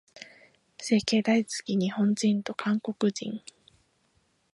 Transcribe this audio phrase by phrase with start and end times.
[0.79, 3.39] 整形大好き、日本人と韓国人。